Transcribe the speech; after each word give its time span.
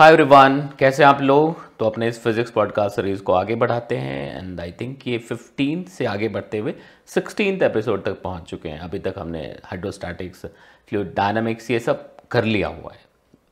Hi 0.00 0.10
everyone 0.10 0.60
कैसे 0.78 1.02
आप 1.04 1.20
लोग? 1.20 1.76
तो 1.76 1.86
अपने 1.86 2.06
इस 2.08 2.20
फिजिक्स 2.22 2.50
पॉडकास्ट 2.50 2.96
सीरीज़ 2.96 3.22
को 3.22 3.32
आगे 3.32 3.54
बढ़ाते 3.54 3.96
हैं 3.96 4.38
एंड 4.38 4.60
आई 4.60 4.72
थिंक 4.72 5.06
ये 5.06 5.18
15 5.32 5.88
से 5.88 6.04
आगे 6.04 6.28
बढ़ते 6.28 6.58
हुए 6.58 6.74
16th 7.08 7.62
एपिसोड 7.62 8.04
तक 8.04 8.22
पहुँच 8.22 8.44
चुके 8.44 8.68
हैं। 8.68 8.78
अभी 8.78 8.98
तक 8.98 9.14
हमने 9.18 9.42
हाइड्रोस्टैटिक्स 9.64 10.46
फ्लूइड 10.88 11.14
डायनामिक्स 11.14 11.70
ये 11.70 11.80
सब 11.80 12.16
कर 12.30 12.44
लिया 12.44 12.68
हुआ 12.68 12.92
है, 12.92 13.00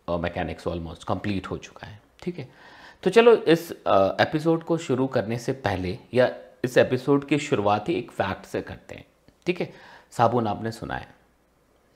और 0.08 0.20
मैकेनिक्स 0.20 0.66
ऑलमोस्ट 0.66 1.04
कंप्लीट 1.08 1.46
हो 1.46 1.56
चुका 1.56 1.86
है, 1.86 2.00
ठीक 2.22 2.38
है? 2.38 2.48
तो 3.02 3.10
चलो 3.10 3.34
इस 3.34 3.70
एपिसोड 4.20 4.62
को 4.62 4.78
शुरू 4.78 5.06
करने 5.06 5.38
से 5.38 5.52
पहले 5.52 5.98
या 6.14 6.30
इस 6.64 6.78
एपिसोड 6.78 7.28
की 7.28 7.38
शुरुआत 7.38 7.88
ही 7.88 7.94
एक 7.94 8.10
फैक्ट 8.10 8.46
से 8.46 8.62
करते 8.62 8.94
हैं, 8.94 9.04
ठीक 9.46 9.60
है? 9.60 9.72
साबुन 10.10 10.46
आपने 10.46 10.72
सुना 10.72 10.94
है, 10.94 11.08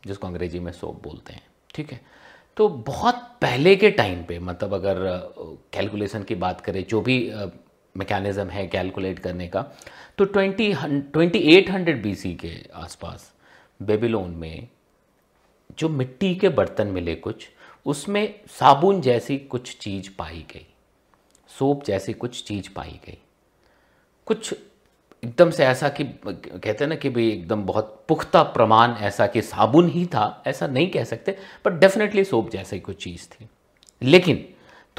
जिसको 0.06 0.26
अंग्रेज़ी 0.26 0.60
में 0.60 0.72
सोप 0.72 1.02
बोलते 1.02 1.32
हैं, 1.32 1.46
ठीक 1.74 1.92
है? 1.92 2.21
तो 2.56 2.68
बहुत 2.68 3.14
पहले 3.42 3.74
के 3.76 3.90
टाइम 3.90 4.22
पे 4.24 4.38
मतलब 4.40 4.74
अगर 4.74 4.96
कैलकुलेशन 5.72 6.22
की 6.22 6.34
बात 6.36 6.60
करें, 6.60 6.84
जो 6.84 7.00
भी 7.00 7.18
मैकेनिज़्म 7.94 8.48
है 8.48 8.66
कैलकुलेट 8.68 9.18
करने 9.18 9.48
का 9.48 9.62
तो 10.18 10.24
twenty 10.26 10.72
twenty 10.74 11.38
eight 11.56 11.70
hundred 11.70 12.02
B 12.02 12.34
के 12.34 12.52
आसपास, 12.74 13.32
बेबीलोन 13.80 14.30
में 14.30 14.68
जो 15.78 15.88
मिट्टी 15.88 16.34
के 16.34 16.48
बर्तन 16.50 16.86
मिले 16.88 17.14
कुछ, 17.16 17.48
उसमें 17.86 18.34
साबुन 18.50 19.00
जैसी 19.00 19.38
कुछ 19.38 19.76
चीज़ 19.78 20.10
पाई 20.18 20.44
गई, 20.52 20.66
सोप 21.50 21.84
जैसी 21.84 22.12
कुछ 22.14 22.42
चीज़ 22.44 22.68
पाई 22.76 23.00
गई। 23.06 23.18
कुछ 24.26 24.54
एकदम 25.22 25.50
से 25.50 25.64
ऐसा 25.64 25.88
कि, 25.88 26.04
कहते 26.04 26.84
हैं 26.84 26.86
ना 26.86 26.94
कि 26.94 27.10
भाई 27.10 27.28
एकदम 27.28 27.62
बहुत 27.62 28.04
पुख्ता 28.08 28.42
प्रमाण 28.42 28.94
ऐसा 29.00 29.26
कि 29.26 29.42
साबुन 29.42 29.88
ही 29.88 30.06
था, 30.06 30.42
ऐसा 30.46 30.66
नहीं 30.66 30.90
कह 30.90 31.04
सकते 31.04 31.36
बट 31.64 31.72
डेफिनेटली 31.72 32.24
सोप 32.24 32.50
जैसी 32.50 32.80
कुछ 32.80 33.02
चीज़ 33.04 33.26
थी। 33.26 33.48
लेकिन 34.02 34.48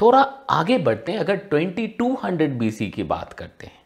थोड़ा 0.00 0.22
आगे 0.50 0.78
बढ़ते 0.78 1.12
हैं, 1.12 1.18
अगर 1.18 1.36
2200 1.52 2.58
बीसी 2.58 2.88
की 2.90 3.02
बात 3.02 3.32
करते 3.32 3.66
हैं 3.66 3.82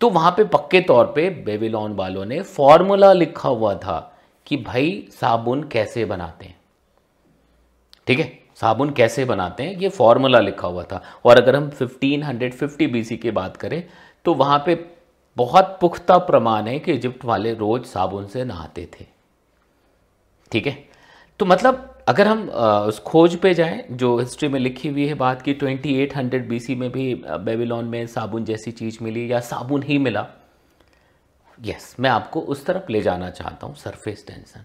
तो 0.00 0.10
वहाँ 0.10 0.30
पे 0.32 0.44
पक्के 0.44 0.80
तौर 0.80 1.04
पे 1.06 1.28
बेबीलोन 1.44 1.92
वालों 1.92 2.24
ने 2.24 2.40
फॉर्मूला 2.42 3.12
लिखा 3.12 3.48
हुआ 3.48 3.74
था 3.74 4.18
कि 4.46 4.56
भाई 4.56 5.08
साबुन 5.10 5.62
कैसे 5.64 6.04
बनाते 6.04 6.46
हैं। 6.46 6.58
ठीक 8.06 8.18
है? 8.18 8.38
साबुन 8.56 8.90
कैसे 8.90 9.24
बनाते 9.24 9.62
हैं, 9.62 9.76
ये 9.76 9.88
फॉर्मूला 9.88 10.40
लिखा 10.40 10.68
हुआ 10.68 10.82
था। 10.84 11.02
और 11.24 11.36
अगर 11.36 11.56
हम 11.56 11.70
1550 11.70 12.86
बीसी 12.86 13.16
की 13.16 13.30
बात 13.30 13.56
करें 13.56 13.84
तो 14.24 14.34
वहाँ 14.34 14.62
पे 14.66 14.93
बहुत 15.36 15.76
पुख्ता 15.80 16.18
प्रमाण 16.20 16.66
है 16.66 16.78
कि 16.78 16.92
इजिप्ट 16.92 17.24
वाले 17.24 17.54
रोज 17.54 17.84
साबुन 17.84 18.26
से 18.26 18.44
नहाते 18.44 18.88
थे। 18.92 19.06
ठीक 20.52 20.66
है? 20.66 20.76
तो 21.40 21.46
मतलब 21.46 21.90
अगर 22.08 22.26
हम 22.28 22.48
उस 22.88 22.98
खोज 23.00 23.36
पे 23.36 23.52
जाएँ, 23.54 23.84
जो 23.90 24.18
हिस्ट्री 24.18 24.48
में 24.48 24.58
लिखी 24.60 24.88
हुई 24.88 25.06
है 25.06 25.14
बात 25.14 25.42
की 25.42 25.54
2800 25.54 26.46
बीसी 26.48 26.74
में 26.74 26.90
भी 26.92 27.14
बेबीलोन 27.24 27.84
में 27.84 28.06
साबुन 28.06 28.44
जैसी 28.44 28.72
चीज़ 28.72 28.98
मिली 29.02 29.30
या 29.32 29.40
साबुन 29.42 29.82
ही 29.82 29.98
मिला। 29.98 30.26
यस 31.58 31.94
मैं 32.00 32.10
आपको 32.10 32.40
उस 32.40 32.64
तरफ़ 32.66 32.92
ले 32.92 33.00
जाना 33.02 33.30
चाहता 33.30 33.66
हूँ 33.66 33.74
सरफेस 33.76 34.24
टेंशन 34.26 34.64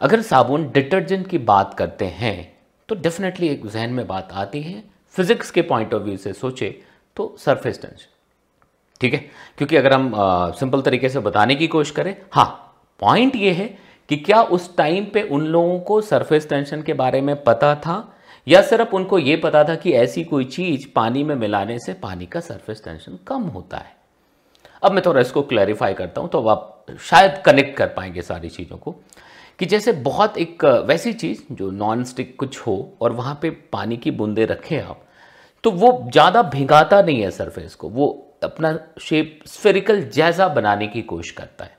अगर 0.00 0.22
साबुन 0.22 0.70
डिटर्जेंट 0.72 1.26
की 1.28 1.38
बात 1.40 1.74
करते 1.74 2.04
हैं 2.04 2.36
तो 2.88 2.94
डेफिनेटली 2.94 3.48
एक 3.48 3.66
जहन 3.66 3.90
में 3.90 4.06
बात 4.06 4.32
आती 4.32 4.62
है। 4.62 4.82
फिजिक्स 5.14 5.50
के 5.50 5.62
पॉइंट 5.62 5.94
ऑफ़ 5.94 6.02
व्यू 6.02 6.16
से 6.16 6.32
सोचे 6.32 6.68
तो 7.16 7.34
सरफेस 7.38 7.80
टेंशन 7.82 8.12
ठीक 9.04 9.14
है? 9.14 9.18
क्योंकि 9.58 9.76
अगर 9.76 9.92
हम 9.92 10.12
सिंपल 10.58 10.82
तरीके 10.82 11.08
से 11.08 11.20
बताने 11.20 11.54
की 11.54 11.66
कोशिश 11.68 11.90
करें 11.92 12.14
हाँ 12.32 12.46
पॉइंट 13.00 13.36
ये 13.36 13.50
है 13.52 13.66
कि 14.08 14.16
क्या 14.16 14.42
उस 14.42 14.76
टाइम 14.76 15.04
पे 15.04 15.22
उन 15.22 15.46
लोगों 15.46 15.78
को 15.80 16.00
सरफेस 16.00 16.48
टेंशन 16.48 16.82
के 16.82 16.92
बारे 16.92 17.20
में 17.20 17.34
पता 17.44 17.74
था? 17.74 17.96
या 18.46 18.62
सिर्फ़ 18.62 18.94
उनको 18.96 19.18
ये 19.18 19.36
पता 19.36 19.62
था 19.64 19.74
कि 19.74 19.92
ऐसी 19.92 20.24
कोई 20.24 20.44
चीज़ 20.44 20.86
पानी 20.96 21.22
में 21.24 21.34
मिलाने 21.34 21.78
से 21.78 21.92
पानी 21.92 22.26
का 22.26 22.40
सरफेस 22.40 22.82
टेंशन 22.84 23.18
कम 23.26 23.42
होता 23.48 23.76
है? 23.76 23.92
अब 24.82 24.92
मैं 24.92 25.02
थोड़ा 25.06 25.20
इसको 25.20 25.42
क्लैरिफाई 25.42 25.94
करता 25.94 26.20
हूँ 26.20 26.30
तो 26.30 26.38
अब 26.38 26.48
आप 26.48 26.86
शायद 27.00 27.42
कनेक्ट 27.46 27.76
कर 27.76 27.86
पाएँगे 27.86 28.22
सारी 28.22 28.48
चीज़ों 28.48 28.76
को 28.76 28.94
कि 29.58 29.66
जैसे 29.66 29.92
बहुत 29.92 30.38
एक 30.38 30.64
वैसी 30.64 31.12
चीज़ 31.12 31.42
जो 31.52 31.70
नॉन 31.70 32.04
स्टिक 32.04 32.36
कुछ 32.38 32.60
हो 32.60 32.76
और 33.00 33.12
वहाँ 33.12 33.38
पे 33.42 33.50
पानी 33.72 33.96
की 33.96 34.10
बूंदे 34.10 34.44
रखें 34.44 34.80
आप 34.82 35.00
तो 35.64 35.70
वो 35.70 35.98
ज़्यादा 36.12 36.42
भिगाता 36.42 37.02
नहीं 37.02 37.20
है 37.20 37.30
सरफेस 37.30 37.74
को, 37.74 37.88
वो 37.88 38.33
अपना 38.44 38.78
शेप 39.00 39.40
स्फेरिकल 39.46 40.02
जैसा 40.10 40.48
बनाने 40.50 40.86
की 40.86 41.02
कोशिश 41.04 41.30
करता 41.32 41.64
है। 41.64 41.76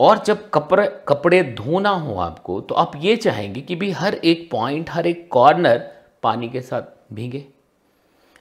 और 0.00 0.22
जब 0.26 0.48
कपड़े 0.50 0.86
कपड़े 1.08 1.42
धोना 1.54 1.90
हो 1.90 2.14
आपको 2.20 2.60
तो 2.60 2.74
आप 2.76 2.92
ये 2.96 3.16
चाहेंगे 3.18 3.60
कि 3.60 3.76
भी 3.76 3.90
हर 3.92 4.14
एक 4.14 4.48
पॉइंट 4.50 4.90
हर 4.90 5.06
एक 5.06 5.28
कॉर्नर 5.32 5.78
पानी 6.22 6.48
के 6.48 6.60
साथ 6.62 7.14
भीगे। 7.14 7.44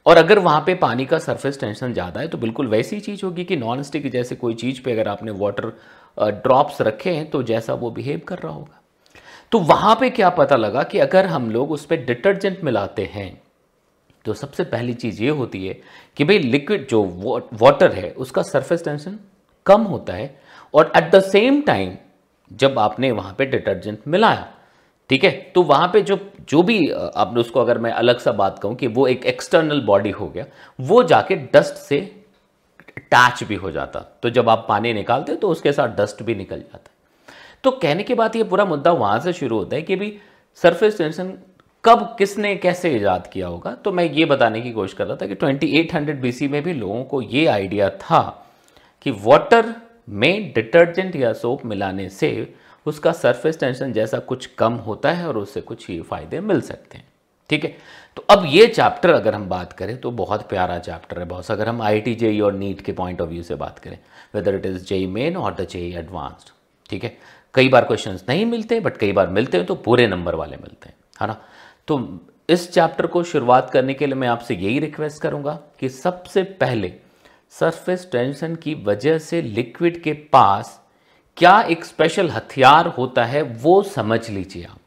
और 0.05 0.17
अगर 0.17 0.39
वहाँ 0.39 0.61
पे 0.65 0.73
पानी 0.75 1.05
का 1.05 1.17
सरफेस 1.19 1.59
टेंशन 1.59 1.93
ज़्यादा 1.93 2.21
है 2.21 2.27
तो 2.27 2.37
बिल्कुल 2.37 2.67
वैसी 2.67 2.99
चीज़ 2.99 3.25
होगी 3.25 3.43
कि 3.45 3.55
नॉन 3.55 3.81
स्टिक 3.83 4.09
जैसे 4.11 4.35
कोई 4.35 4.53
चीज़ 4.55 4.81
पे 4.81 4.91
अगर 4.91 5.07
आपने 5.07 5.31
वाटर 5.33 5.71
ड्रॉप्स 6.17 6.81
रखे 6.81 7.11
हैं 7.11 7.29
तो 7.29 7.41
जैसा 7.43 7.73
वो 7.73 7.91
बिहेव 7.91 8.21
कर 8.27 8.39
रहा 8.39 8.53
होगा। 8.53 8.81
तो 9.51 9.59
वहाँ 9.61 9.95
पे 9.95 10.09
क्या 10.09 10.29
पता 10.29 10.55
लगा 10.55 10.83
कि 10.83 10.99
अगर 10.99 11.25
हम 11.25 11.49
लोग 11.51 11.71
उस 11.71 11.85
पर 11.85 12.05
डिटर्जेंट 12.05 12.63
मिलाते 12.63 13.05
हैं 13.05 13.29
तो 14.25 14.33
सबसे 14.33 14.63
पहली 14.65 14.93
चीज़ 14.95 15.21
ये 15.23 15.29
होती 15.31 15.65
है 15.67 15.73
कि 16.17 16.23
भाई 16.23 16.39
लिक्विड 16.39 16.87
जो 16.87 17.03
वाटर 17.53 17.91
है, 17.91 18.09
उसका 18.11 18.41
सरफेस 18.43 18.83
टेंशन 18.85 19.17
कम 19.65 19.81
होता 19.83 20.13
है 20.13 20.35
और 20.73 20.91
एट 20.95 21.11
द 21.11 21.19
सेम 21.21 21.61
टाइम 21.61 21.95
जब 22.51 22.79
आपने 22.79 23.11
वहाँ 23.11 23.33
पे 23.37 23.45
डिटर्जेंट 23.45 23.99
मिलाया, 24.07 24.47
ठीक 25.09 25.23
है? 25.23 25.31
तो 25.55 25.61
वहाँ 25.63 25.87
पे 25.87 26.01
जो 26.01 26.19
जो 26.49 26.61
भी 26.63 26.89
आपने 26.89 27.39
उसको 27.39 27.59
अगर 27.61 27.77
मैं 27.77 27.91
अलग 27.93 28.19
सा 28.19 28.31
बात 28.33 28.59
कहूँ 28.59 28.75
कि 28.75 28.87
वो 28.87 29.07
एक 29.07 29.25
एक्सटर्नल 29.25 29.81
बॉडी 29.81 30.11
हो 30.11 30.27
गया, 30.27 30.45
वो 30.79 31.03
जाके 31.03 31.35
डस्ट 31.35 31.75
से 31.77 31.99
अटैच 32.97 33.43
भी 33.43 33.55
हो 33.55 33.71
जाता। 33.71 33.99
तो 34.23 34.29
जब 34.29 34.49
आप 34.49 34.65
पानी 34.69 34.93
निकालते 34.93 35.35
तो 35.35 35.49
उसके 35.49 35.71
साथ 35.73 35.95
डस्ट 35.97 36.23
भी 36.23 36.35
निकल 36.35 36.59
जाता। 36.59 36.89
तो 37.63 37.71
कहने 37.73 38.03
के 38.03 38.15
बाद 38.15 38.35
ये 38.35 38.43
पूरा 38.43 38.65
मुद्दा 38.65 38.91
वहाँ 38.93 39.19
से 39.19 39.33
शुरू 39.33 39.57
होता 39.57 39.75
है 39.75 39.81
कि 39.81 39.95
भाई 39.95 40.17
सरफेस 40.61 40.97
टेंशन 40.97 41.33
कब 41.87 42.15
किसने 42.17 42.55
कैसे 42.55 42.89
ईजाद 42.91 43.27
किया 43.27 43.47
होगा? 43.47 43.71
तो 43.75 43.91
मैं 43.91 44.03
ये 44.03 44.25
बताने 44.25 44.61
की 44.61 44.71
कोशिश 44.71 44.93
कर 44.93 45.07
रहा 45.07 45.15
था 45.15 45.27
कि 45.27 45.35
2800 45.35 46.15
बीसी 46.21 46.47
में 46.47 46.61
भी 46.63 46.73
लोगों 46.73 47.03
को 47.03 47.21
ये 47.21 47.45
आइडिया 47.45 47.89
था 47.89 48.21
कि 49.01 49.11
वाटर 49.11 49.73
में 50.09 50.51
डिटर्जेंट 50.53 51.15
या 51.15 51.31
सोप 51.33 51.65
मिलाने 51.65 52.09
से 52.09 52.53
उसका 52.85 53.11
सरफेस 53.11 53.59
टेंशन 53.59 53.93
जैसा 53.93 54.19
कुछ 54.19 54.45
कम 54.45 54.73
होता 54.73 55.11
है 55.11 55.27
और 55.27 55.37
उससे 55.37 55.61
कुछ 55.61 55.89
ये 55.89 56.01
फ़ायदे 56.01 56.39
मिल 56.39 56.61
सकते 56.61 56.97
हैं। 56.97 57.07
ठीक 57.49 57.63
है? 57.63 57.75
तो 58.15 58.25
अब 58.29 58.43
ये 58.45 58.67
चैप्टर 58.67 59.09
अगर 59.09 59.35
हम 59.35 59.47
बात 59.49 59.73
करें 59.73 59.97
तो 59.97 60.11
बहुत 60.11 60.47
प्यारा 60.49 60.77
चैप्टर 60.79 61.19
है 61.19 61.25
बहुत 61.25 61.51
अगर 61.51 61.69
हम 61.69 61.81
आई 61.81 61.99
टी 62.01 62.15
जेई 62.15 62.39
और 62.39 62.53
नीट 62.53 62.81
के 62.81 62.91
पॉइंट 62.91 63.21
ऑफ़ 63.21 63.29
व्यू 63.29 63.43
से 63.43 63.55
बात 63.55 63.79
करें 63.79 63.97
whether 64.35 64.55
it 64.55 64.65
is 64.65 64.85
JEE 64.85 65.07
main 65.07 65.37
और 65.37 65.53
द 65.53 65.67
जेई 65.67 65.93
एडवांस्ड 65.95 66.51
ठीक 66.89 67.03
है? 67.03 67.17
कई 67.53 67.69
बार 67.69 67.85
क्वेश्चंस 67.85 68.25
नहीं 68.29 68.45
मिलते 68.45 68.79
बट 68.79 68.97
कई 68.97 69.11
बार 69.11 69.27
मिलते 69.29 69.57
हैं 69.57 69.65
तो 69.65 69.75
पूरे 69.75 70.07
नंबर 70.07 70.35
वाले 70.35 70.57
मिलते 70.57 70.89
हैं। 70.89 70.95
है 71.21 71.27
ना? 71.27 71.41
तो 71.87 71.99
इस 72.49 72.71
चैप्टर 72.71 73.07
को 73.07 73.23
शुरुआत 73.23 73.69
करने 73.69 73.93
के 73.93 74.05
लिए 74.05 74.15
मैं 74.15 74.27
आपसे 74.27 74.55
यही 74.55 74.79
रिक्वेस्ट 74.79 75.21
करूँगा 75.21 75.59
कि 75.79 75.89
सबसे 75.89 76.43
पहले 76.61 76.93
सरफेस 77.51 78.07
टेंशन 78.11 78.55
की 78.55 78.73
वजह 78.83 79.17
से 79.17 79.41
लिक्विड 79.41 80.01
के 80.03 80.13
पास 80.33 80.79
क्या 81.37 81.59
एक 81.61 81.85
स्पेशल 81.85 82.29
हथियार 82.29 82.87
होता 82.87 83.23
है, 83.25 83.41
वो 83.41 83.81
समझ 83.83 84.29
लीजिए 84.29 84.63
आप। 84.63 84.79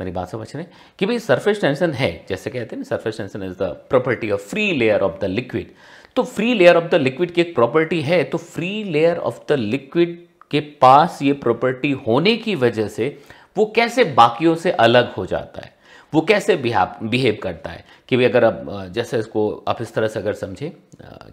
मेरी 0.00 0.12
बात 0.12 0.28
समझ 0.28 0.54
रहे 0.56 0.64
कि 0.98 1.06
भाई 1.06 1.18
सरफेस 1.18 1.60
टेंशन 1.60 1.92
है, 1.92 2.24
जैसे 2.28 2.50
कहते 2.50 2.76
हैं 2.76 2.78
ना 2.78 2.84
surface 2.84 3.18
tension 3.18 3.42
is 3.42 3.52
the 3.52 3.68
property 3.90 4.30
of 4.30 4.40
free 4.40 4.70
layer 4.72 5.00
of 5.00 5.18
the 5.20 5.24
liquid 5.24 5.72
तो 6.16 6.22
free 6.22 6.54
layer 6.54 6.76
of 6.76 6.84
the 6.84 6.94
liquid 6.94 7.30
की 7.30 7.40
एक 7.40 7.54
प्रॉपर्टी 7.54 8.00
है 8.00 8.22
तो 8.24 8.38
free 8.38 8.82
layer 8.84 9.18
of 9.18 9.38
the 9.48 9.52
liquid 9.52 10.18
के 10.50 10.60
पास 10.80 11.18
ये 11.22 11.32
प्रॉपर्टी 11.32 11.90
होने 12.06 12.36
की 12.36 12.54
वजह 12.54 12.88
से 12.88 13.16
वो 13.56 13.72
कैसे 13.76 14.04
बाकियों 14.14 14.54
से 14.54 14.70
अलग 14.70 15.12
हो 15.14 15.26
जाता 15.26 15.62
है? 15.62 15.74
वो 16.12 16.20
कैसे 16.20 16.56
बिहेव 16.56 17.38
करता 17.42 17.70
है? 17.70 17.84
कि 18.08 18.16
भाई 18.16 18.24
अगर 18.24 18.44
आप 18.44 18.64
जैसे 18.92 19.18
इसको 19.18 19.52
आप 19.68 19.82
इस 19.82 19.94
तरह 19.94 20.08
से 20.08 20.18
अगर 20.20 20.32
समझे 20.34 20.72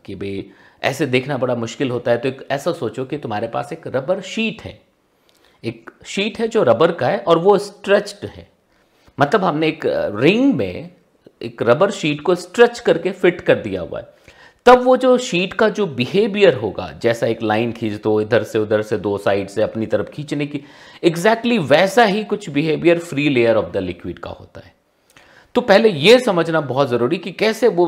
कि 0.05 0.15
भाई 0.15 0.45
ऐसे 0.83 1.05
देखना 1.05 1.37
बड़ा 1.37 1.55
मुश्किल 1.55 1.91
होता 1.91 2.11
है 2.11 2.17
तो 2.17 2.29
एक 2.29 2.45
ऐसा 2.51 2.71
सोचो 2.73 3.05
कि 3.05 3.17
तुम्हारे 3.17 3.47
पास 3.47 3.73
एक 3.73 3.87
रबर 3.87 4.21
शीट 4.21 4.61
है। 4.61 4.79
एक 5.63 5.91
शीट 6.05 6.39
है 6.39 6.47
जो 6.47 6.63
रबर 6.63 6.91
का 6.91 7.07
है 7.07 7.17
और 7.19 7.37
वो 7.37 7.57
स्ट्रेच्ड 7.57 8.25
है। 8.25 8.47
मतलब 9.19 9.43
हमने 9.43 9.67
एक 9.67 9.85
रिंग 10.15 10.53
में 10.53 10.91
एक 11.41 11.61
रबर 11.63 11.91
शीट 11.91 12.21
को 12.21 12.35
स्ट्रेच 12.35 12.79
करके 12.79 13.11
फिट 13.11 13.41
कर 13.41 13.55
दिया 13.55 13.81
हुआ 13.81 13.99
है। 13.99 14.07
तब 14.69 14.81
वो 14.83 14.95
जो 14.97 15.17
शीट 15.17 15.53
का 15.53 15.67
जो 15.69 15.85
बिहेवियर 15.87 16.55
होगा, 16.55 16.91
जैसा 17.01 17.27
एक 17.27 17.41
लाइन 17.43 17.71
खींच 17.71 17.93
दो, 18.01 18.19
इधर 18.21 18.43
से 18.43 18.59
उधर 18.59 18.81
से 18.81 18.97
दो 18.97 19.17
साइड 19.17 19.47
से 19.49 19.61
अपनी 19.61 19.85
तरफ़ 19.85 20.09
खींचने 20.09 20.45
की 20.45 20.61
एग्जैक्टली 21.03 21.55
exactly 21.55 21.71
वैसा 21.71 22.03
ही 22.03 22.23
कुछ 22.23 22.49
behaviour 22.49 22.99
free 22.99 23.27
layer 23.29 23.55
of 23.55 23.71
the 23.71 23.77
liquid 23.77 24.19
का 24.19 24.29
होता 24.29 24.61
है। 24.65 24.73
तो 25.55 25.61
पहले 25.61 25.89
यह 25.89 26.19
समझना 26.19 26.61
बहुत 26.61 26.89
ज़रूरी 26.89 27.17
कि 27.17 27.31
कैसे 27.31 27.67
वो, 27.67 27.85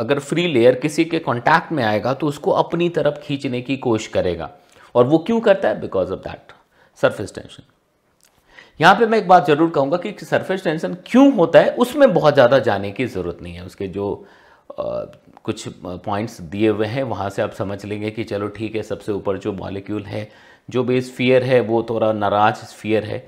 अगर 0.00 0.18
फ्री 0.20 0.46
लेयर 0.46 0.74
किसी 0.74 1.04
के 1.04 1.18
कॉन्टैक्ट 1.18 1.72
में 1.72 1.82
आएगा 1.84 2.14
तो 2.14 2.26
उसको 2.26 2.50
अपनी 2.52 2.88
तरफ़ 2.88 3.20
खींचने 3.20 3.60
की 3.60 3.76
कोशिश 3.78 4.06
करेगा। 4.08 4.50
और 4.94 5.04
वो 5.04 5.18
क्यों 5.18 5.40
करता 5.40 5.68
है? 5.68 5.80
Because 5.80 6.12
of 6.12 6.20
that 6.20 6.52
surface 6.98 7.34
tension 7.34 7.62
यहाँ 8.80 8.94
पे 8.94 9.06
मैं 9.06 9.18
एक 9.18 9.28
बात 9.28 9.46
ज़रूर 9.46 9.70
कहूँगा 9.70 9.96
कि 9.96 10.14
सरफेस 10.22 10.64
टेंशन 10.64 10.96
क्यों 11.06 11.32
होता 11.34 11.60
है, 11.60 11.70
उसमें 11.70 12.12
बहुत 12.14 12.34
ज़्यादा 12.34 12.58
जाने 12.60 12.90
की 12.90 13.06
ज़रूरत 13.06 13.38
नहीं 13.42 13.54
है। 13.54 13.64
उसके 13.64 13.88
जो 13.88 14.26
कुछ 15.46 15.68
पॉइंट्स 15.86 16.40
दिए 16.42 16.68
हुए 16.68 16.86
हैं, 16.86 17.02
वहाँ 17.04 17.28
से 17.30 17.42
आप 17.42 17.52
समझ 17.52 17.84
लेंगे 17.84 18.10
कि 18.10 18.24
चलो 18.24 18.48
ठीक 18.48 18.76
है, 18.76 18.82
सबसे 18.82 19.12
ऊपर 19.12 19.38
जो 19.38 19.52
मॉलिक्यूल 19.54 20.02
है, 20.04 20.28
जो 20.68 20.84
भी 20.84 21.00
स्फीयर 21.02 21.42
है, 21.42 21.60
वो 21.60 21.82
थोड़ा 21.90 22.12
नाराज़ 22.12 22.64
स्फीयर 22.66 23.04
है, 23.04 23.18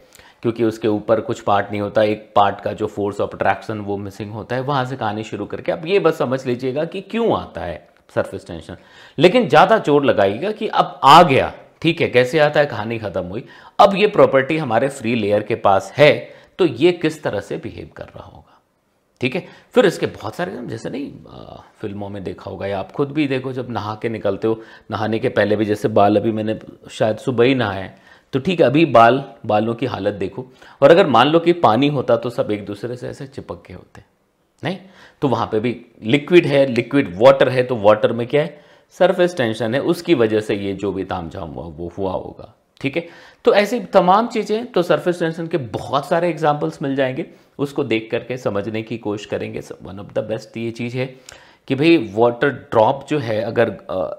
क्योंकि 0.43 0.65
उसके 0.65 0.89
ऊपर 0.89 1.21
कुछ 1.21 1.41
पार्ट 1.41 1.71
नहीं 1.71 1.81
होता, 1.81 2.03
एक 2.05 2.33
पार्ट 2.37 2.61
का 2.61 2.73
जो 2.73 2.87
फोर्स 2.89 3.21
ऑफ़ 3.21 3.35
अट्रैक्शन 3.35 3.79
वो 3.81 3.97
मिसिंग 3.99 4.33
होता 4.33 4.57
है, 4.57 4.63
वहाँ 4.63 4.85
से 4.85 4.97
कहानी 4.97 5.25
शुरू 5.25 5.47
करके 5.47 5.73
आप 5.73 5.87
ये 5.87 5.99
बस 5.99 6.19
समझ 6.19 6.45
लीजिएगा 6.47 6.85
कि 6.87 7.01
क्यों 7.03 7.33
आता 7.39 7.61
है 7.61 7.87
सरफेस 8.15 8.47
टेंशन 8.47 8.77
लेकिन 9.19 9.49
ज़्यादा 9.49 9.79
ज़ोर 9.79 10.05
लगाइएगा 10.05 10.53
कि 10.53 10.69
अब 10.69 10.99
आ 11.05 11.23
गया, 11.23 11.53
ठीक 11.83 12.01
है, 12.01 12.09
कैसे 12.09 12.39
आता 12.39 12.61
है, 12.61 12.67
कहानी 12.67 12.99
ख़त्म 12.99 13.25
हुई, 13.25 13.45
अब 13.79 13.95
ये 13.97 14.07
प्रॉपर्टी 14.09 14.57
हमारे 14.59 14.89
फ्री 14.91 15.15
लेयर 15.15 15.43
के 15.43 15.55
पास 15.57 15.93
है 15.97 16.13
तो 16.59 16.67
ये 16.67 16.93
किस 16.95 17.23
तरह 17.23 17.41
से 17.41 17.57
बिहेव 17.57 17.91
कर 17.97 18.05
रहा 18.07 18.27
होगा। 18.27 18.58
ठीक 19.21 19.35
है? 19.35 19.45
फिर 19.75 19.87
इसके 19.87 20.07
बहुत 20.07 20.35
सारे 20.35 20.53
जैसे 20.67 20.91
नहीं 20.91 21.11
आ, 21.31 21.61
फ़िल्मों 21.81 22.09
में 22.09 22.23
देखा 22.25 22.51
होगा 22.51 22.67
या 22.67 22.79
आप 22.79 22.93
खुद 22.93 23.13
भी 23.13 23.27
देखो 23.29 23.53
जब 23.53 23.71
नहा 23.71 23.95
के 24.03 24.09
निकलते 24.09 24.49
हो 24.49 24.61
नहाने 24.91 25.19
के 25.19 25.29
पहले 25.29 25.57
भी 25.57 25.65
जैसे 25.65 25.89
बाल 25.91 26.17
अभी 26.17 26.33
मैंने 26.33 26.59
शायद 26.91 27.17
सुबह 27.19 27.45
ही 27.45 27.55
नहाए 27.55 27.93
तो 28.33 28.39
ठीक 28.39 28.61
है 28.61 28.67
अभी 28.67 28.85
बाल 28.87 29.23
बालों 29.47 29.75
की 29.75 29.87
हालत 29.87 30.15
देखो। 30.15 30.47
और 30.83 30.91
अगर 30.91 31.07
मान 31.07 31.29
लो 31.29 31.39
कि 31.41 31.53
पानी 31.59 31.89
होता 31.89 32.17
तो 32.17 32.31
सब 32.31 32.51
एक 32.51 32.65
दूसरे 32.67 32.97
से 32.97 33.09
ऐसे 33.09 33.27
चिपक 33.27 33.63
के 33.67 33.75
होते 33.75 34.03
नहीं? 34.63 34.79
तो 35.23 35.29
वहाँ 35.29 35.47
पे 35.47 35.61
भी 35.61 35.75
लिक्विड 36.03 36.47
है 36.47 36.65
लिक्विड 36.67 37.15
वाटर 37.19 37.49
है 37.49 37.63
तो 37.63 37.77
वाटर 37.77 38.13
में 38.13 38.27
क्या 38.27 38.43
है? 38.43 38.61
सरफेस 38.99 39.37
टेंशन 39.37 39.75
है 39.75 39.81
उसकी 39.83 40.15
वजह 40.15 40.41
से 40.41 40.55
ये 40.57 40.73
जो 40.75 40.93
भी 40.93 41.05
ताम 41.05 41.29
झाम 41.31 41.51
हुआ 41.51 41.65
वो 41.67 41.93
हुआ 41.99 42.13
होगा। 42.13 42.55
ठीक 42.81 42.97
है? 42.97 43.07
तो 43.45 43.55
ऐसी 43.55 43.79
तमाम 43.93 44.27
चीज़ें 44.29 44.67
तो 44.73 44.83
सरफेस 44.83 45.19
टेंशन 45.21 45.47
के 45.47 45.59
बहुत 45.59 46.09
सारे 46.09 46.29
एग्जाम्पल्स 46.31 46.81
मिल 46.83 46.95
जाएँगे। 46.97 47.27
उसको 47.59 47.85
देख 47.85 48.09
करके 48.11 48.37
समझने 48.37 48.83
की 48.83 48.99
कोशिश 48.99 49.27
करेंगे। 49.27 49.61
वन 49.83 50.01
ऑफ़ 50.01 50.13
द 50.15 50.25
बेस्ट 50.25 50.57
ये 50.57 50.71
चीज़ 50.71 50.97
है 50.97 51.07
कि 51.69 51.75
भाई 51.75 51.97
वाटर 52.15 52.49
ड्रॉप 52.49 53.05
जो 53.09 53.19
है, 53.19 53.41
अगर 53.43 53.69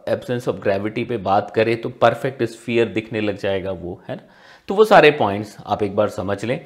एब्सेंस 0.09 0.47
ऑफ़ 0.47 0.55
ग्रेविटी 0.57 1.03
पे 1.03 1.17
बात 1.19 1.51
करें 1.51 1.79
तो 1.81 1.89
परफेक्ट 1.91 2.43
स्फीयर 2.45 2.87
दिखने 2.89 3.21
लग 3.21 3.37
जाएगा 3.37 3.71
वो, 3.71 4.01
है 4.09 4.15
ना? 4.15 4.21
तो 4.69 4.75
वो 4.75 4.85
सारे 4.85 5.11
पॉइंट्स 5.11 5.55
आप 5.65 5.83
एक 5.83 5.95
बार 5.95 6.09
समझ 6.09 6.43
लें। 6.45 6.59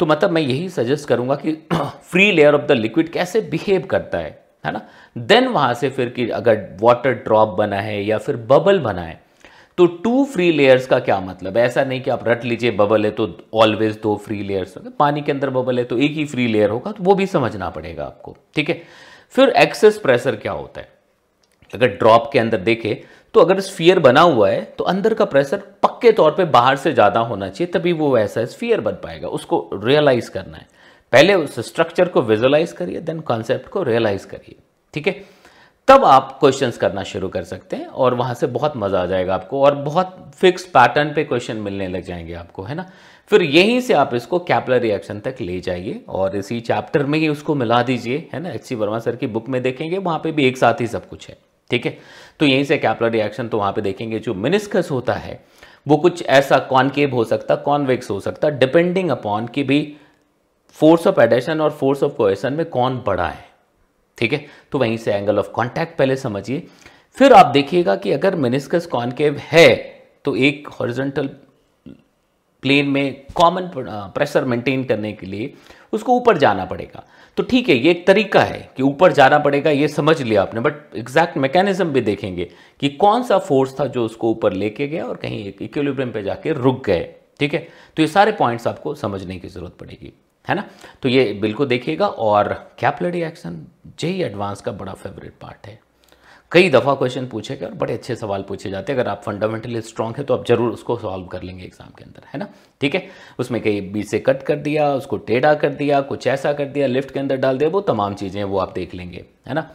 तो 0.00 0.06
मतलब 0.06 0.30
मैं 0.30 0.42
यही 0.42 0.68
सजेस्ट 0.68 1.08
करूँगा 1.08 1.34
कि 1.36 1.52
free 1.74 2.30
layer 2.32 2.54
of 2.54 2.62
the 2.62 2.72
liquid 2.72 3.12
कैसे 3.12 3.40
बिहेव 3.42 3.86
करता 3.90 4.18
है 4.18 4.38
है 4.64 4.72
ना? 4.72 4.80
देन 5.16 5.46
वहाँ 5.48 5.74
से 5.74 5.88
फिर 5.90 6.08
कि 6.08 6.28
अगर 6.30 6.66
वाटर 6.80 7.12
ड्रॉप 7.14 7.56
बना 7.58 7.80
है 7.80 8.02
या 8.04 8.18
फिर 8.18 8.36
बबल 8.46 8.78
बना 8.80 9.02
है 9.02 9.20
तो 9.78 9.86
टू 10.04 10.24
फ्री 10.24 10.50
लेयर्स 10.52 10.86
का 10.86 10.98
क्या 10.98 11.18
मतलब 11.20 11.56
ऐसा 11.56 11.82
नहीं 11.84 12.00
कि 12.02 12.10
आप 12.10 12.28
रट 12.28 12.44
लीजिए 12.44 12.70
बबल 12.72 13.04
है 13.04 13.10
तो 13.10 13.28
ऑलवेज 13.54 13.98
दो 14.02 14.14
फ्री 14.16 14.42
लेयर्स 14.42 14.76
होंगे। 14.76 14.90
पानी 14.98 15.22
के 15.22 15.32
अंदर 15.32 15.50
बबल 15.50 15.78
है 15.78 15.84
तो 15.84 15.98
एक 15.98 16.12
ही 16.12 16.24
फ्री 16.26 16.46
लेयर 16.48 16.70
होगा 16.70 16.92
तो 16.92 17.04
वो 17.04 17.14
भी 17.14 17.26
समझना 17.26 17.68
पड़ेगा 17.70 18.04
आपको, 18.04 18.36
ठीक 18.54 18.68
है? 18.68 18.82
फिर 19.34 19.48
एक्सेस 19.58 19.98
प्रेशर 19.98 20.36
क्या 20.36 20.52
होता 20.52 20.80
है? 20.80 20.88
अगर 21.72 21.88
ड्रॉप 21.88 22.30
के 22.32 22.38
अंदर 22.38 22.60
देखे 22.60 23.02
तो 23.34 23.40
अगर 23.40 23.60
स्फीयर 23.60 23.98
बना 24.00 24.20
हुआ 24.22 24.48
है 24.50 24.62
तो 24.78 24.84
अंदर 24.86 25.14
का 25.14 25.24
प्रेशर 25.26 25.62
पक्के 25.82 26.12
तौर 26.12 26.30
पे 26.30 26.44
बाहर 26.46 26.76
से 26.76 26.92
ज़्यादा 26.92 27.20
होना 27.22 27.48
चाहिए, 27.48 27.72
तभी 27.72 27.92
वो 27.92 28.16
ऐसा 28.18 28.44
स्फीयर 28.46 28.80
बन 28.80 28.92
पाएगा, 29.02 29.28
उसको 29.28 29.68
रियलाइज़ 29.74 30.30
करना 30.30 30.56
है। 30.56 30.66
पहले 31.12 31.34
उस 31.34 31.58
स्ट्रक्चर 31.66 32.08
को 32.08 32.22
विजुअलाइज 32.22 32.72
करिए 32.72 33.00
देन 33.00 33.20
कॉन्सेप्ट 33.22 33.68
को 33.68 33.82
रियलाइज़ 33.82 34.26
करिए, 34.26 34.56
ठीक 34.94 35.06
है? 35.06 35.24
तब 35.88 36.04
आप 36.04 36.36
क्वेश्चंस 36.40 36.76
करना 36.76 37.02
शुरू 37.02 37.28
कर 37.28 37.42
सकते 37.44 37.76
हैं 37.76 37.86
और 37.86 38.14
वहाँ 38.14 38.34
से 38.34 38.46
बहुत 38.46 38.72
मज़ा 38.76 39.02
आ 39.02 39.06
जाएगा 39.06 39.34
आपको 39.34 39.60
और 39.62 39.74
बहुत 39.74 40.32
फिक्स 40.36 40.64
पैटर्न 40.66 41.12
पे 41.14 41.24
क्वेश्चन 41.24 41.56
मिलने 41.56 41.88
लग 41.88 42.02
जाएँगे 42.02 42.34
आपको, 42.34 42.62
है 42.62 42.74
ना? 42.74 42.86
फिर 43.30 43.42
यहीं 43.42 43.80
से 43.80 43.94
आप 43.94 44.14
इसको 44.14 44.38
कैपलर 44.38 44.80
रिएक्शन 44.80 45.20
तक 45.20 45.36
ले 45.40 45.60
जाइए 45.60 46.04
और 46.08 46.36
इसी 46.36 46.60
चैप्टर 46.60 47.04
में 47.06 47.18
ही 47.18 47.28
उसको 47.28 47.54
मिला 47.54 47.82
दीजिए, 47.82 48.28
है 48.32 48.40
ना? 48.40 48.50
एच 48.50 48.64
सी 48.64 48.74
वर्मा 48.74 48.98
सर 48.98 49.16
की 49.16 49.26
बुक 49.26 49.48
में 49.48 49.62
देखेंगे, 49.62 49.98
वहाँ 49.98 50.18
पे 50.18 50.32
भी 50.32 50.46
एक 50.46 50.58
साथ 50.58 50.80
ही 50.80 50.86
सब 50.86 51.08
कुछ 51.08 51.28
है, 51.28 51.36
ठीक 51.70 51.86
है? 51.86 51.98
तो 52.40 52.46
यहीं 52.46 52.64
से 52.64 52.78
कैपलर 52.78 53.10
रिएक्शन 53.10 53.48
तो 53.48 53.58
वहाँ 53.58 53.72
पे 53.72 53.80
देखेंगे, 53.80 54.18
जो 54.18 54.34
मिनिस्कस 54.34 54.90
होता 54.90 55.14
है, 55.14 55.40
वो 55.88 55.96
कुछ 55.96 56.22
ऐसा 56.22 56.58
कॉनकेव 56.58 57.14
हो 57.14 57.24
सकता 57.24 57.54
कॉन्वेक्स 57.56 58.10
हो 58.10 58.20
सकता 58.20 58.48
डिपेंडिंग 58.48 59.10
अपॉन 59.10 59.46
कि 59.46 59.62
भी 59.62 59.96
फोर्स 60.76 61.06
ऑफ़ 61.06 61.20
एडेशन 61.20 61.60
और 61.60 61.70
फोर्स 61.70 62.02
ऑफ़ 62.02 62.12
कोएशन 62.12 62.52
में 62.52 62.66
कौन 62.66 63.02
बड़ा 63.06 63.26
है। 63.26 63.44
ठीक 64.18 64.32
है? 64.32 64.44
तो 64.72 64.78
वहीं 64.78 64.96
से 64.96 65.12
एंगल 65.12 65.38
ऑफ़ 65.38 65.50
कॉन्टैक्ट 65.50 65.98
पहले 65.98 66.16
समझिए। 66.16 66.66
फिर 67.16 67.32
आप 67.32 67.46
देखिएगा 67.46 67.96
कि 67.96 68.12
अगर 68.12 68.34
मिनिस्कस 68.36 68.86
कॉन्केव 68.86 69.40
है 69.42 69.74
तो 70.24 70.34
एक 70.36 70.68
हॉरिजॉन्टल 70.70 71.26
प्लेन 72.62 72.86
में 72.88 73.26
कॉमन 73.34 73.70
प्रेशर 73.76 74.44
मेंटेन 74.44 74.82
करने 74.84 75.12
के 75.12 75.26
लिए 75.26 75.52
उसको 75.92 76.12
ऊपर 76.12 76.38
जाना 76.38 76.64
पड़ेगा। 76.64 77.04
तो 77.36 77.42
ठीक 77.42 77.68
है, 77.68 77.74
ये 77.76 77.90
एक 77.90 78.06
तरीका 78.06 78.40
है 78.40 78.58
कि 78.76 78.82
ऊपर 78.82 79.12
जाना 79.12 79.38
पड़ेगा, 79.38 79.70
ये 79.70 79.88
समझ 79.88 80.20
लिया 80.22 80.42
आपने 80.42 80.60
बट 80.60 80.96
एग्जैक्ट 80.96 81.36
मैकेनिज्म 81.36 81.92
भी 81.92 82.00
देखेंगे 82.00 82.50
कि 82.80 82.88
कौन 82.90 83.22
सा 83.22 83.38
फोर्स 83.38 83.78
था 83.80 83.86
जो 83.86 84.04
उसको 84.04 84.30
ऊपर 84.30 84.52
लेके 84.52 84.88
गया 84.88 85.06
और 85.06 85.16
कहीं 85.16 85.44
एक 85.44 85.62
इक्विलिब्रियम 85.62 86.12
पे 86.12 86.22
जाके 86.22 86.52
रुक 86.52 86.84
गए। 86.86 87.08
ठीक 87.40 87.54
है? 87.54 87.66
तो 87.96 88.02
ये 88.02 88.08
सारे 88.08 88.32
पॉइंट्स 88.32 88.66
आपको 88.66 88.94
समझने 88.94 89.38
की 89.38 89.48
ज़रूरत 89.48 89.76
पड़ेगी। 89.80 90.12
है 90.46 90.54
ना? 90.54 90.64
तो 91.02 91.08
ये 91.08 91.32
बिल्कुल 91.40 91.66
देखिएगा 91.68 92.06
और 92.06 92.52
कैपलर 92.78 93.16
एक्शन 93.16 93.64
जेई 93.98 94.22
एडवांस 94.22 94.60
का 94.60 94.72
बड़ा 94.74 94.92
फेवरेट 94.94 95.34
पार्ट 95.40 95.66
है। 95.66 95.78
कई 96.52 96.68
दफ़ा 96.70 96.94
क्वेश्चन 96.94 97.26
पूछे 97.26 97.54
गए 97.56 97.66
और 97.66 97.72
बड़े 97.74 97.94
अच्छे 97.94 98.14
सवाल 98.16 98.42
पूछे 98.42 98.70
जाते 98.70 98.92
हैं। 98.92 98.98
अगर 98.98 99.08
आप 99.10 99.22
फंडामेंटली 99.22 99.80
स्ट्रांग 99.82 100.14
है 100.16 100.24
तो 100.24 100.34
आप 100.34 100.46
ज़रूर 100.46 100.72
उसको 100.72 100.96
सॉल्व 100.96 101.26
कर 101.26 101.42
लेंगे 101.42 101.64
एग्ज़ाम 101.64 101.88
के 101.88 102.04
अंदर, 102.04 102.26
है 102.34 102.38
ना? 102.40 102.48
ठीक 102.80 102.94
है? 102.94 103.06
उसमें 103.38 103.60
कई 103.62 103.80
बीच 103.82 104.08
से 104.08 104.18
कट 104.20 104.42
कर 104.42 104.56
दिया, 104.58 104.92
उसको 104.94 105.16
टेढ़ा 105.18 105.54
कर 105.54 105.74
दिया, 105.74 106.00
कुछ 106.02 106.26
ऐसा 106.26 106.52
कर 106.52 106.66
दिया 106.66 106.86
लिफ्ट 106.86 107.10
के 107.10 107.20
अंदर 107.20 107.36
डाल 107.36 107.58
दिया, 107.58 107.70
वो 107.70 107.80
तमाम 107.82 108.14
चीज़ें 108.14 108.42
वो 108.44 108.58
आप 108.58 108.72
देख 108.74 108.94
लेंगे, 108.94 109.24
है 109.48 109.54
ना? 109.54 109.70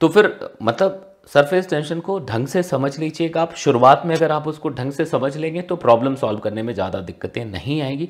तो 0.00 0.08
फिर 0.08 0.38
मतलब 0.62 1.08
सरफेस 1.32 1.68
टेंशन 1.70 2.00
को 2.00 2.18
ढंग 2.20 2.46
से 2.46 2.62
समझ 2.62 2.98
लीजिएगा 2.98 3.42
आप। 3.42 3.54
शुरुआत 3.56 4.02
में 4.06 4.14
अगर 4.16 4.32
आप 4.32 4.46
उसको 4.48 4.68
ढंग 4.70 4.92
से 4.92 5.04
समझ 5.06 5.36
लेंगे 5.36 5.62
तो 5.62 5.76
प्रॉब्लम 5.78 6.14
सॉल्व 6.16 6.38
करने 6.38 6.62
में 6.62 6.72
ज़्यादा 6.74 7.00
दिक्कतें 7.00 7.44
नहीं 7.44 7.80
आएँगी। 7.82 8.08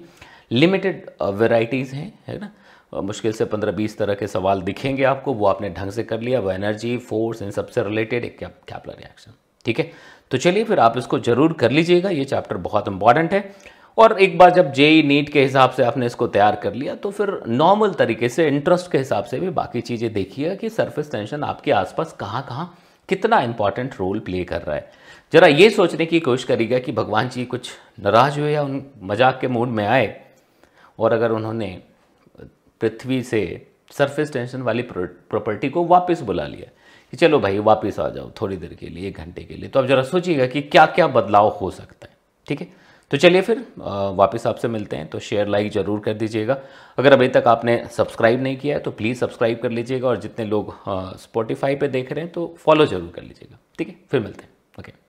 लिमिटेड 0.51 1.11
वेराइटीज़ 1.23 1.95
हैं, 1.95 2.13
है 2.29 2.39
ना? 2.39 2.51
मुश्किल 2.95 3.33
से 3.33 3.45
पंद्रह 3.45 3.73
बीस 3.73 3.97
तरह 3.99 4.15
के 4.15 4.27
सवाल 4.27 4.63
दिखेंगे 4.63 5.05
आपको, 5.05 5.33
वो 5.35 5.47
आपने 5.47 5.71
ढंग 5.71 5.91
से 5.91 6.03
कर 6.05 6.21
लिया, 6.21 6.41
वो 6.41 6.51
एनर्जी 6.51 6.97
फोर्स 7.01 7.43
इन 7.43 7.51
सबसे 7.51 7.83
रिलेटेड 7.83 8.25
एक 8.25 8.39
कैपलर 8.39 8.95
रिएक्शन 8.95 9.33
ठीक 9.65 9.79
है? 9.79 9.91
तो 10.31 10.39
चलिए 10.39 10.65
फिर 10.65 10.79
आप 10.81 10.99
इसको 10.99 11.19
ज़रूर 11.21 11.53
कर 11.53 11.71
लीजिएगा, 11.71 12.11
ये 12.11 12.25
चैप्टर 12.25 12.57
बहुत 12.59 12.89
इंपॉर्टेंट 12.89 13.33
है। 13.33 13.73
और 13.99 14.13
एक 14.21 14.37
बार 14.39 14.51
जब 14.51 14.73
जेई 14.73 15.03
नीट 15.03 15.29
के 15.29 15.43
हिसाब 15.43 15.71
से 15.71 15.83
आपने 15.85 16.07
इसको 16.07 16.27
तैयार 16.27 16.57
कर 16.57 16.75
लिया 16.75 16.95
तो 16.95 17.11
फिर 17.11 17.31
नॉर्मल 17.49 17.93
तरीके 17.95 18.29
से 18.29 18.47
इंटरेस्ट 18.49 18.91
के 18.93 18.99
हिसाब 18.99 19.25
से 19.25 19.41
भी 19.41 19.49
बाकी 19.51 19.81
चीज़ें 19.81 20.13
देखिएगा 20.13 20.55
कि 20.55 20.69
सरफेस 20.71 21.11
टेंशन 21.13 21.45
आपके 21.45 21.73
आसपास 21.73 22.17
कहाँ 22.21 22.43
कहाँ, 22.49 22.75
कितना 23.09 23.41
इंपॉर्टेंट 23.41 23.95
रोल 23.99 24.19
प्ले 24.21 24.45
कर 24.45 24.63
रहा 24.63 24.77
है। 24.77 24.91
जरा 25.33 25.47
ये 25.47 25.69
सोचने 25.71 26.07
की 26.07 26.21
कोशिश 26.21 26.45
करिएगा 26.45 26.79
कि 26.79 26.93
भगवान 26.93 27.29
जी 27.29 27.45
कुछ 27.45 27.71
नाराज़ 28.01 28.41
हुए 28.41 28.53
या 28.53 28.63
उन 28.63 28.83
मज़ाक 29.03 29.39
के 29.41 29.49
मूड 29.49 29.69
में 29.69 29.87
आए 29.87 30.07
और 30.99 31.13
अगर 31.13 31.33
उन्होंने 31.33 31.77
पृथ्वी 32.81 33.23
से 33.23 33.41
सरफेस 33.93 34.33
टेंशन 34.33 34.63
वाली 34.63 34.83
प्रॉपर्टी 34.83 35.69
को 35.69 35.85
वापस 35.87 36.21
बुला 36.23 36.47
लिया 36.47 36.71
कि 37.13 37.17
चलो 37.17 37.39
भाई 37.41 37.59
वापस 37.61 37.99
आ 38.01 38.09
जाओ 38.11 38.31
थोड़ी 38.41 38.57
देर 38.57 38.75
के 38.75 38.89
लिए, 38.89 39.09
एक 39.09 39.17
घंटे 39.17 39.43
के 39.45 39.55
लिए 39.55 39.69
तो 39.69 39.81
आप 39.81 39.87
जरा 39.87 40.03
सोचिएगा 40.05 40.47
कि 40.47 40.63
क्या 40.63 40.87
क्या 40.89 41.07
बदलाव 41.09 41.49
हो 41.61 41.71
सकता 41.71 42.07
है, 42.07 42.17
ठीक 42.49 42.61
है? 42.61 42.69
तो 43.11 43.17
चलिए 43.17 43.41
फिर 43.43 43.65
वापस 43.79 44.47
आपसे 44.47 44.69
मिलते 44.69 44.97
हैं 44.97 45.07
तो 45.09 45.19
शेयर 45.21 45.49
लाइक 45.49 45.71
ज़रूर 45.73 46.01
कर 46.01 46.15
दीजिएगा। 46.15 46.57
अगर 46.99 47.13
अभी 47.13 47.29
तक 47.29 47.45
आपने 47.47 47.77
सब्सक्राइब 47.93 48.43
नहीं 48.43 48.57
किया 48.57 48.77
है 48.77 48.83
तो 48.83 48.91
प्लीज़ 48.93 49.19
सब्सक्राइब 49.19 49.59
कर 49.63 49.71
लीजिएगा 49.71 50.09
और 50.09 50.21
जितने 50.21 50.45
लोग 50.47 50.75
स्पॉटिफाई 51.21 51.77
पे 51.77 51.89
देख 51.89 52.13
रहे 52.13 52.25
हैं 52.25 52.33
तो 52.33 52.55
फॉलो 52.59 52.87
ज़रूर 52.87 53.13
कर 53.17 53.23
लीजिएगा, 53.23 53.59
ठीक 53.79 53.89
है? 53.89 53.95
फिर 54.11 54.21
मिलते 54.21 54.43
हैं 54.43 54.51
ओके 54.79 54.93